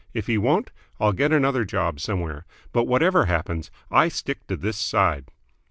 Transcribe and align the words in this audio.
If 0.15 0.25
he 0.25 0.35
won't, 0.39 0.71
I'll 0.99 1.13
get 1.13 1.31
another 1.31 1.63
job 1.63 1.99
somewhere. 1.99 2.47
But, 2.73 2.85
whatever 2.85 3.25
happens, 3.25 3.69
I 3.91 4.07
stick 4.07 4.47
to 4.47 4.55
this 4.57 4.77
side!" 4.79 5.29